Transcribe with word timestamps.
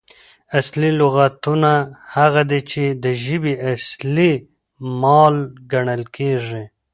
اصلي 0.59 0.89
لغاتونه 1.01 1.73
هغه 2.15 2.41
دي، 2.49 2.59
چي 2.71 2.83
د 3.03 3.05
ژبي 3.23 3.53
اصلي 3.73 4.31
مال 5.01 5.35
ګڼل 5.71 6.01
کیږي. 6.15 6.63